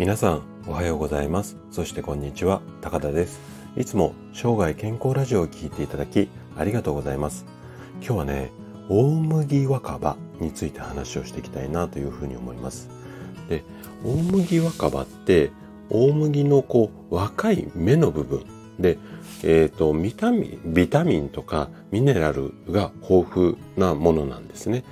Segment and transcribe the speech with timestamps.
[0.00, 1.58] 皆さんおはようございます。
[1.70, 2.62] そしてこんにちは。
[2.80, 3.38] 高田です。
[3.76, 7.44] いつも生涯健康ラジオを聞いていただきありがとうございます。
[7.96, 8.50] 今日はね
[8.88, 12.88] 大麦若葉について話をしていきたいなというふうに思います。
[13.50, 13.62] で
[14.02, 15.50] 大麦若葉って
[15.90, 18.46] 大麦のこう若い芽の部分。
[18.78, 18.96] で
[19.42, 24.82] え、ー、とビタミンビタミンとかミネラルが豊富なものなんですね。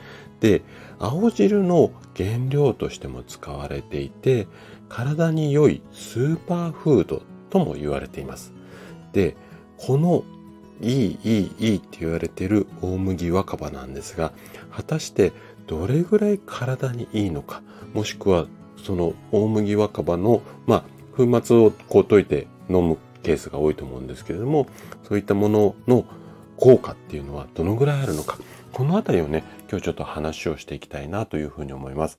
[0.41, 0.63] で
[0.99, 4.47] 青汁の原料としても使われていて
[4.89, 8.53] 体に良いスーパーフードとも言われています。
[9.13, 9.37] で、
[9.77, 10.25] この
[10.81, 14.33] いいいいいいって言われている大麦若葉なんですが、
[14.71, 15.33] 果たして
[15.67, 17.63] どれぐらい体にいいのか、
[17.95, 18.47] もしくは
[18.83, 20.85] その大麦若葉の、まあ、
[21.17, 24.67] 粉末をこう溶いて飲むケースが多いと思うんですけれども、
[25.03, 26.05] そういったものの
[26.57, 28.39] 効果っていうのはどのぐらいあるのか、
[28.73, 32.19] このあたりをね、今日ちょっと話をしていきたいなというふうに思います。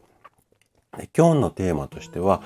[1.16, 2.42] 今日のテーマとしては、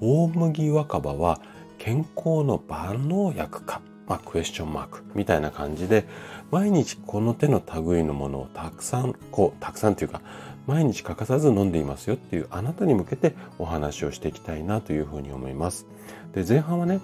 [0.00, 1.40] 大麦若葉は
[1.78, 6.06] 健康の万能薬か、まあ、クエスチョンマークみたいな感じで、
[6.50, 10.20] 毎日この手の類のものをたくさん、こう、たくさんというか、
[10.66, 15.86] 毎日欠かさず飲んでいますよっていうあなたに向けてお話をしていきたいなというふうに思います。
[16.34, 17.00] で、前半はね、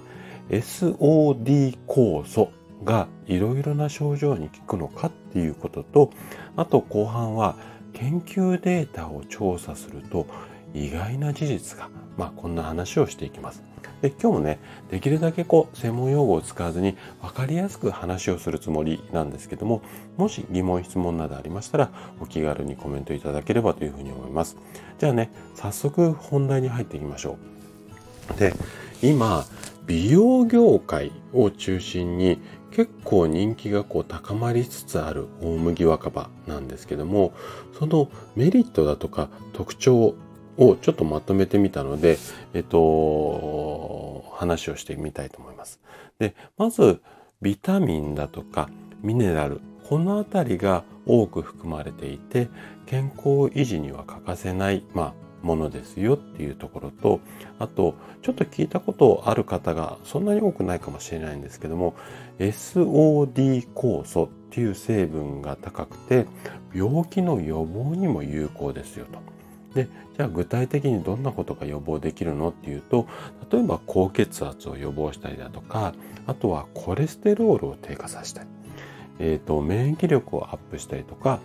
[0.50, 2.50] SOD 酵素
[2.84, 6.10] がいろいろな症状に効くのかっていうことと、
[6.56, 7.56] あと後半は
[7.92, 10.26] 研究データを調査すると
[10.74, 13.62] 意外な事実が、まあこんな話をしていきます。
[14.02, 14.58] で、今日もね、
[14.90, 19.82] できるだけこう、専門用語を使わずに分かりやすく話をするつもりなんですけども、
[20.16, 24.56] もし疑問、質問などありましたら、お気軽にコメントいただければというふうに思います。
[24.98, 27.36] じゃあね、早速本題に入っていきましょ
[28.34, 28.38] う。
[28.38, 28.52] で、
[29.02, 29.44] 今、
[29.86, 37.32] 美容業界を中心に結構人気がこう高まりつつある大麦若葉なんですけども、
[37.78, 40.14] そのメリットだとか特徴
[40.58, 42.18] をちょっとまとめてみたので、
[42.54, 45.80] えっと、話をしてみたいと思います。
[46.18, 47.00] で、まず、
[47.40, 48.68] ビタミンだとか
[49.02, 52.48] ミネラル、このあたりが多く含まれていて、
[52.86, 57.20] 健康維持には欠かせない、まあ、ものですよっていうところと、
[57.58, 61.94] あと、ちょっと聞いたことある方がそんなに多くないかもしれないんですけども、
[62.38, 66.26] SOD 酵素っていう成分が高くて、
[66.72, 69.18] 病気の予防にも有効ですよと。
[69.74, 73.06] で、じゃあ具体的にどんなことが予防できるのっていうと、
[73.50, 75.94] 例えば高血圧を予防したりだとか、
[76.26, 78.48] あとはコレステロールを低下させたり、
[79.18, 81.40] えっ、ー、と、免疫力をアップしたりとか、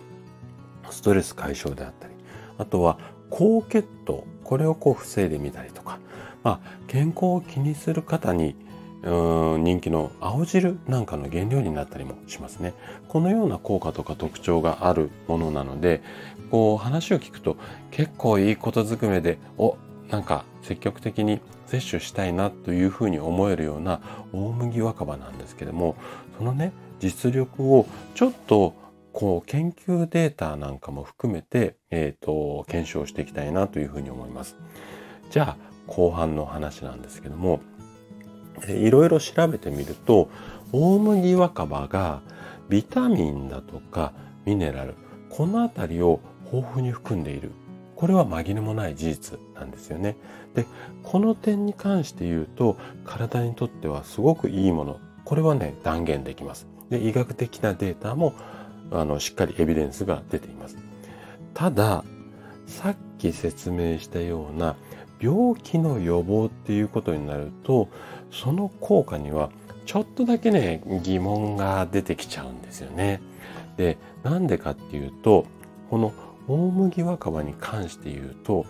[0.90, 2.14] ストレス解消であったり、
[2.58, 2.98] あとは
[3.30, 5.98] 高血糖、これをこう防いでみたりとか、
[6.42, 8.56] まあ、健康を気にする方に
[9.02, 12.74] うん人気の青汁なんかの原料になったりもしますね。
[13.08, 16.02] このような効果とか特徴があるものなので、
[16.50, 17.56] こう話を聞くと
[17.90, 19.76] 結構いいことずくめで、お、
[20.10, 24.00] なんか積極的に摂取したいなというふうに思えるような
[24.32, 25.96] 大麦若葉なんですけども、
[26.36, 28.74] そのね、実力をちょっと
[29.12, 34.56] こう研究データなんかも含めて、え、ー、と、検証していきたいなというふうに思います。
[35.30, 37.60] じゃあ、後半の話なんですけども、
[38.68, 40.28] いろいろ調べてみると、
[40.72, 42.20] 大麦若葉が
[42.68, 44.12] ビタミンだとか
[44.44, 44.94] ミネラル、
[45.30, 46.20] このあたりを
[46.52, 47.52] 豊富に含んでいる。
[47.96, 50.16] これは紛れもない事実なんですよね。
[50.54, 50.66] で、
[51.02, 55.00] この点に関して言うと、体にとってはすごくいいもの。
[55.24, 56.68] これはね、断言できます。
[56.90, 58.34] で、医学的なデータも、
[58.92, 60.76] あの、しっかりエビデンスが出ています。
[61.54, 62.04] ただ、
[62.66, 64.76] さっき説明したような
[65.20, 67.88] 病気の予防っていうことになると、
[68.30, 69.50] その効果には
[69.86, 73.20] ちょっとだけね、疑問が出てきちゃうんですよね。
[73.76, 75.46] で、なんでかっていうと、
[75.88, 76.12] この
[76.46, 78.66] 大麦若葉に関して言うと、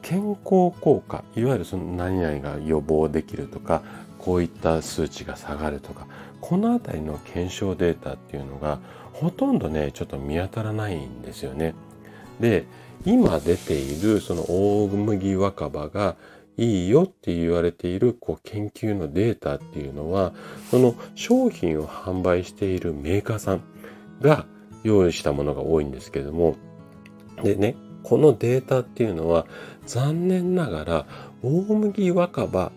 [0.00, 3.82] 健康効果、いわゆるその何々が予防できるとか、
[4.18, 6.06] こういった数値が下がるとか、
[6.40, 8.78] このあたりの検証データっていうのが、
[9.12, 11.74] ほとんどね、ちょっと見当たらないんですよね。
[12.40, 12.64] で、
[13.04, 16.16] 今出ているその大麦若葉が
[16.56, 20.32] いいよって言われているこう研究のデータっていうのは、
[20.70, 23.62] その商品を販売しているメーカーさん
[24.20, 24.46] が
[24.84, 26.56] 用意したものが多いんですけども、
[27.42, 29.46] でね、このデータっていうのは
[29.86, 31.06] 残念ながら
[31.42, 32.72] 大麦若葉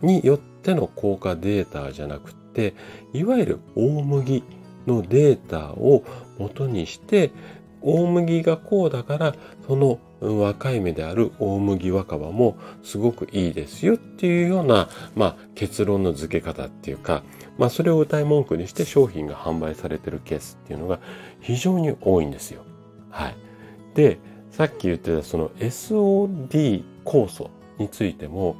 [0.00, 2.74] によっての効果データじゃなくて、
[3.12, 4.42] いわゆる大麦
[4.86, 6.04] のデータを
[6.38, 7.30] 元にして
[7.82, 9.34] 大麦がこうだから、
[9.66, 17.22] その若い芽である大麦若葉もすごくいいですよっていうような、まあ、結論の付け方っていうか、
[17.58, 21.00] まあ、それを歌い文句にして商品が販売されてるケースっていうのが
[21.40, 22.62] 非常に多いんですよ。
[23.10, 23.36] はい。
[23.94, 24.18] で、
[24.50, 28.56] さっき言ってたその SOD 酵素についても、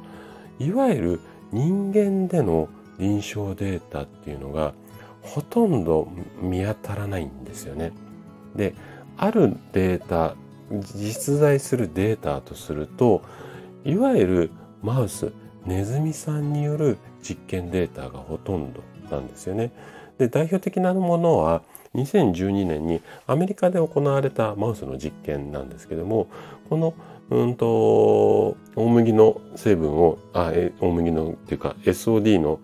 [0.59, 1.19] いわゆる
[1.51, 2.69] 人間での
[2.99, 4.73] 臨床データっていうのが
[5.21, 6.07] ほとんど
[6.41, 7.91] 見当たらないんですよね。
[8.55, 8.73] で、
[9.21, 10.35] あるデータ、
[10.95, 13.21] 実在するデータとすると、
[13.85, 14.51] いわゆる
[14.81, 15.31] マウス、
[15.63, 18.81] ネズミさんによる実験データがほとんど
[19.11, 19.71] なんですよね。
[20.17, 21.61] で、代表的なものは
[21.93, 26.25] 2012年にアメリカで行われたマウスの実験なんですけども、
[26.67, 26.95] この
[27.29, 32.59] うんと大麦の成分をあ大麦のっていうか SOD の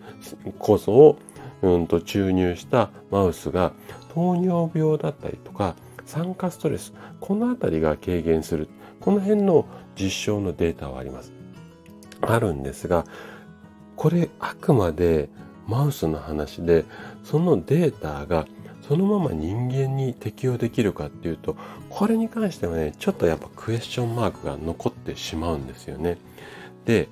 [0.58, 1.20] 酵素を
[1.62, 3.74] うんと注入したマウスが
[4.16, 5.76] 糖尿病だったりとか
[6.08, 8.68] 酸化ストレスこの辺りが軽減する
[9.00, 9.68] この辺の
[10.00, 11.34] 実証のデータはあります。
[12.22, 13.06] あるんですが
[13.96, 15.30] これあくまで
[15.68, 16.86] マウスの話で
[17.24, 18.48] そのデータが
[18.88, 21.58] そのまま人間に適用できるかっていうと
[21.90, 26.18] これに関してはねちょっとやっぱクエスチョンマークが残ってしまうんですよね。
[26.86, 27.10] で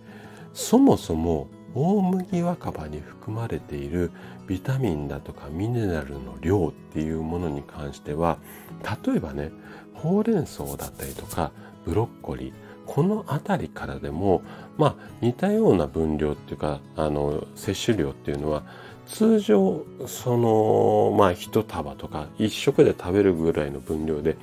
[0.54, 4.12] そもそも大麦若葉に含まれている
[4.48, 8.38] ビタミンだとかミネラルの量っていうものに関しては
[9.06, 9.52] 例えばね
[9.94, 11.52] ほうれん草だったりとか
[11.86, 12.54] ブロッコリー
[12.86, 14.42] この辺りからでも
[14.78, 18.64] まあ似たような分量っていうかあの摂取量っていうのは
[19.08, 24.38] 通常そのまあ一束とか一食で食べるぐらいの分量で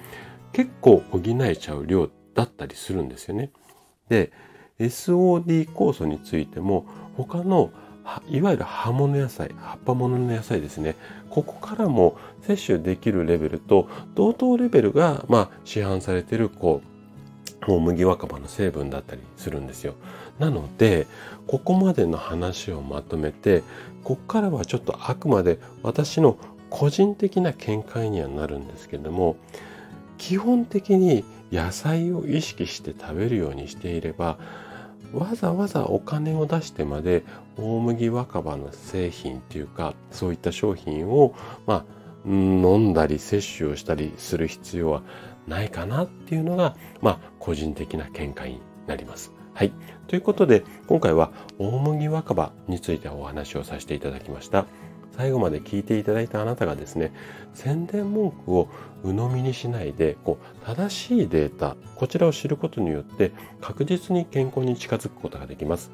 [0.52, 3.50] 結構補えちゃう量だったりするんですよね。
[4.08, 4.32] で
[4.78, 6.86] SOD 酵素についても
[7.16, 7.70] 他の
[8.28, 10.96] いわゆる葉物野菜葉っぱ物の野菜ですね
[11.30, 19.94] ここからも摂取できるレベルと同等レベルが、まあ、市販されているこう大麦若葉の成分だったりするんですよ。
[20.40, 21.06] なので
[21.46, 23.62] ここまでの話をまとめて
[24.02, 26.38] ここからはちょっとあくまで私の
[26.70, 29.36] 個人的な見解にはなるんですけども
[30.18, 34.38] 基本的に野菜を意識して食べるようにしていれば
[35.12, 37.24] わざわざお金を出してまで
[37.56, 41.34] 大麦若葉の製品っていうかそういった商品を
[41.66, 41.84] まあ
[42.24, 45.02] 飲んだり摂取をしたりする必要は
[45.46, 49.32] ないかなっていうのがまあ個人的な見解になります。
[49.54, 49.72] はい。
[50.06, 54.66] ということで今回は大麦若葉についてお話をさせていただきました。
[55.16, 57.12] 最後まで聞いていただいたあなたがですね、
[57.54, 58.68] 宣伝文句を
[59.04, 65.90] 鵜呑みにしないで、こう、正しいデータ、こちらを知ることによって確実に健康に近づくことができます。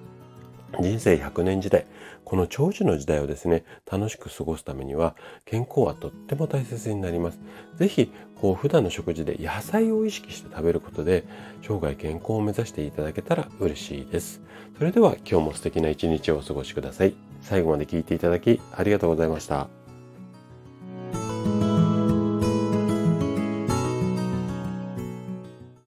[0.80, 1.86] 人生100年時代、
[2.24, 7.40] この長寿の時代をですね、楽しく過ごすためには、健康はとっても大切になります。
[7.76, 11.24] ぜひ、こう、普段の食事で野菜を意識して食べることで、
[11.62, 14.42] 生涯健康を目指していただけたら嬉しいです。
[14.76, 17.14] それでは、今日も素敵な一日をお過ごしください。
[17.40, 19.77] 最後まで聴いていただき、ありがとうございました。